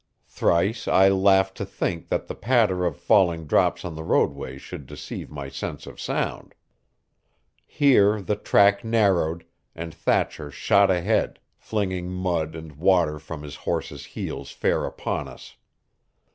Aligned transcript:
Thrice 0.25 0.87
I 0.87 1.09
laughed 1.09 1.55
to 1.57 1.63
think 1.63 2.07
that 2.09 2.25
the 2.25 2.33
patter 2.33 2.87
of 2.87 2.97
falling 2.97 3.45
drops 3.45 3.85
on 3.85 3.93
the 3.93 4.03
roadway 4.03 4.57
should 4.57 4.87
deceive 4.87 5.29
my 5.29 5.47
sense 5.47 5.85
of 5.85 6.01
sound. 6.01 6.55
Here 7.67 8.19
the 8.19 8.35
track 8.35 8.83
narrowed, 8.83 9.45
and 9.75 9.93
Thatcher 9.93 10.49
shot 10.49 10.89
ahead, 10.89 11.37
flinging 11.55 12.09
mud 12.09 12.55
and 12.55 12.77
water 12.77 13.19
from 13.19 13.43
his 13.43 13.57
horse's 13.57 14.03
heels 14.17 14.49
fair 14.49 14.85
upon 14.85 15.27
us. 15.27 15.55